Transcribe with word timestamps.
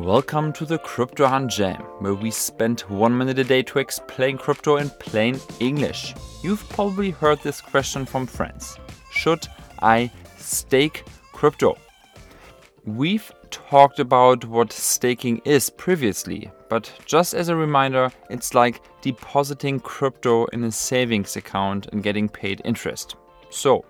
Welcome 0.00 0.54
to 0.54 0.64
the 0.64 0.78
Crypto 0.78 1.26
Hunt 1.26 1.50
Jam, 1.50 1.82
where 1.98 2.14
we 2.14 2.30
spend 2.30 2.80
one 2.88 3.18
minute 3.18 3.38
a 3.38 3.44
day 3.44 3.62
to 3.64 3.80
explain 3.80 4.38
crypto 4.38 4.78
in 4.78 4.88
plain 4.88 5.38
English. 5.60 6.14
You've 6.42 6.66
probably 6.70 7.10
heard 7.10 7.38
this 7.42 7.60
question 7.60 8.06
from 8.06 8.26
friends 8.26 8.78
Should 9.12 9.46
I 9.82 10.10
stake 10.38 11.04
crypto? 11.34 11.76
We've 12.86 13.30
talked 13.50 14.00
about 14.00 14.46
what 14.46 14.72
staking 14.72 15.42
is 15.44 15.68
previously, 15.68 16.50
but 16.70 16.90
just 17.04 17.34
as 17.34 17.50
a 17.50 17.56
reminder, 17.56 18.10
it's 18.30 18.54
like 18.54 18.80
depositing 19.02 19.80
crypto 19.80 20.46
in 20.46 20.64
a 20.64 20.72
savings 20.72 21.36
account 21.36 21.88
and 21.92 22.02
getting 22.02 22.26
paid 22.26 22.62
interest. 22.64 23.16
So, 23.50 23.84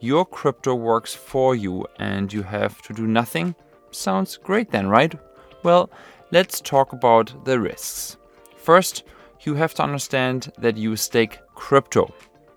your 0.00 0.24
crypto 0.24 0.74
works 0.74 1.14
for 1.14 1.54
you 1.54 1.84
and 1.98 2.32
you 2.32 2.42
have 2.42 2.80
to 2.82 2.94
do 2.94 3.06
nothing? 3.06 3.54
Sounds 3.90 4.38
great 4.38 4.70
then, 4.70 4.88
right? 4.88 5.14
Well, 5.62 5.90
let's 6.30 6.60
talk 6.60 6.92
about 6.92 7.44
the 7.44 7.60
risks. 7.60 8.16
First, 8.56 9.04
you 9.42 9.54
have 9.54 9.74
to 9.74 9.82
understand 9.82 10.52
that 10.58 10.76
you 10.76 10.96
stake 10.96 11.38
crypto, 11.54 12.12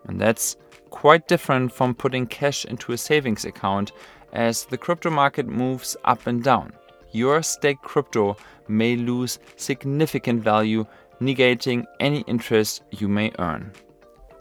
and 0.08 0.20
that's 0.20 0.58
quite 0.90 1.28
different 1.28 1.72
from 1.72 1.94
putting 1.94 2.26
cash 2.26 2.66
into 2.66 2.94
a 2.94 2.98
savings 2.98 3.46
account 3.46 3.92
as 4.34 4.66
the 4.66 4.78
crypto 4.78 5.10
market 5.10 5.48
moves 5.48 5.98
up 6.06 6.28
and 6.28 6.44
down. 6.44 6.74
Your 7.12 7.42
staked 7.44 7.84
crypto 7.84 8.38
may 8.68 8.96
lose 8.96 9.40
significant 9.56 10.44
value, 10.44 10.86
negating 11.22 11.86
any 12.00 12.22
interest 12.22 12.84
you 12.92 13.08
may 13.08 13.32
earn. 13.40 13.72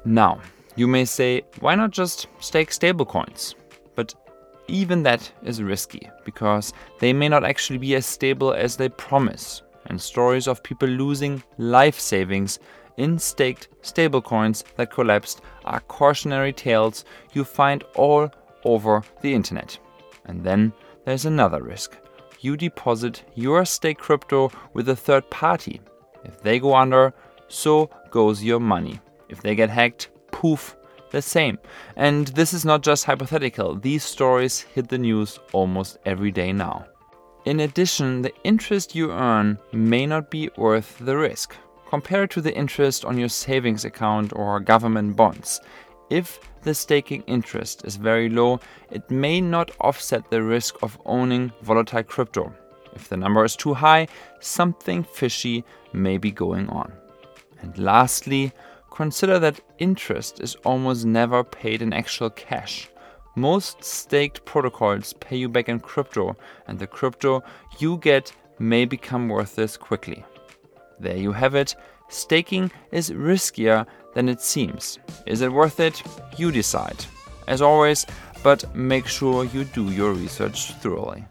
Now, 0.04 0.40
you 0.76 0.86
may 0.86 1.04
say, 1.04 1.42
why 1.60 1.74
not 1.74 1.90
just 1.92 2.26
stake 2.40 2.70
stablecoins? 2.70 3.54
But 3.94 4.14
even 4.68 5.02
that 5.02 5.30
is 5.42 5.62
risky 5.62 6.08
because 6.24 6.72
they 7.00 7.12
may 7.12 7.28
not 7.28 7.44
actually 7.44 7.78
be 7.78 7.94
as 7.94 8.06
stable 8.06 8.52
as 8.52 8.76
they 8.76 8.88
promise. 8.88 9.62
And 9.86 10.00
stories 10.00 10.48
of 10.48 10.62
people 10.62 10.88
losing 10.88 11.42
life 11.58 12.00
savings 12.00 12.58
in 12.96 13.18
staked 13.18 13.68
stablecoins 13.82 14.64
that 14.76 14.90
collapsed 14.90 15.42
are 15.64 15.80
cautionary 15.80 16.52
tales 16.52 17.04
you 17.32 17.44
find 17.44 17.84
all 17.94 18.30
over 18.64 19.02
the 19.20 19.34
internet. 19.34 19.78
And 20.24 20.42
then 20.42 20.72
there's 21.04 21.26
another 21.26 21.62
risk. 21.62 21.98
You 22.40 22.56
deposit 22.56 23.24
your 23.34 23.64
stake 23.64 23.98
crypto 23.98 24.50
with 24.72 24.88
a 24.88 24.96
third 24.96 25.28
party. 25.30 25.80
If 26.24 26.42
they 26.42 26.58
go 26.58 26.74
under, 26.74 27.12
so 27.48 27.90
goes 28.10 28.42
your 28.42 28.60
money. 28.60 29.00
If 29.28 29.42
they 29.42 29.54
get 29.54 29.70
hacked, 29.70 30.10
poof, 30.30 30.76
the 31.14 31.22
same. 31.22 31.58
And 31.96 32.26
this 32.28 32.52
is 32.52 32.64
not 32.64 32.82
just 32.82 33.04
hypothetical, 33.04 33.76
these 33.76 34.04
stories 34.04 34.60
hit 34.60 34.88
the 34.88 34.98
news 34.98 35.38
almost 35.52 35.98
every 36.04 36.30
day 36.30 36.52
now. 36.52 36.86
In 37.44 37.60
addition, 37.60 38.22
the 38.22 38.34
interest 38.42 38.94
you 38.94 39.10
earn 39.10 39.58
may 39.72 40.06
not 40.06 40.30
be 40.30 40.50
worth 40.56 40.98
the 40.98 41.16
risk. 41.16 41.54
Compare 41.88 42.24
it 42.24 42.30
to 42.30 42.40
the 42.40 42.56
interest 42.56 43.04
on 43.04 43.18
your 43.18 43.28
savings 43.28 43.84
account 43.84 44.32
or 44.34 44.60
government 44.60 45.14
bonds. 45.14 45.60
If 46.10 46.40
the 46.62 46.74
staking 46.74 47.22
interest 47.26 47.84
is 47.84 47.96
very 47.96 48.28
low, 48.28 48.60
it 48.90 49.10
may 49.10 49.40
not 49.40 49.70
offset 49.80 50.30
the 50.30 50.42
risk 50.42 50.82
of 50.82 50.98
owning 51.04 51.52
volatile 51.62 52.02
crypto. 52.02 52.52
If 52.94 53.08
the 53.08 53.16
number 53.16 53.44
is 53.44 53.56
too 53.56 53.74
high, 53.74 54.08
something 54.40 55.04
fishy 55.04 55.64
may 55.92 56.16
be 56.18 56.30
going 56.30 56.68
on. 56.68 56.92
And 57.60 57.76
lastly, 57.78 58.52
Consider 58.94 59.40
that 59.40 59.60
interest 59.78 60.38
is 60.40 60.54
almost 60.64 61.04
never 61.04 61.42
paid 61.42 61.82
in 61.82 61.92
actual 61.92 62.30
cash. 62.30 62.88
Most 63.34 63.82
staked 63.82 64.44
protocols 64.44 65.12
pay 65.14 65.36
you 65.36 65.48
back 65.48 65.68
in 65.68 65.80
crypto, 65.80 66.36
and 66.68 66.78
the 66.78 66.86
crypto 66.86 67.42
you 67.80 67.96
get 67.96 68.32
may 68.60 68.84
become 68.84 69.28
worthless 69.28 69.76
quickly. 69.76 70.24
There 71.00 71.16
you 71.16 71.32
have 71.32 71.56
it. 71.56 71.74
Staking 72.08 72.70
is 72.92 73.10
riskier 73.10 73.84
than 74.14 74.28
it 74.28 74.40
seems. 74.40 75.00
Is 75.26 75.40
it 75.40 75.52
worth 75.52 75.80
it? 75.80 76.00
You 76.36 76.52
decide. 76.52 77.04
As 77.48 77.60
always, 77.60 78.06
but 78.44 78.76
make 78.76 79.08
sure 79.08 79.44
you 79.44 79.64
do 79.64 79.90
your 79.90 80.12
research 80.12 80.72
thoroughly. 80.74 81.24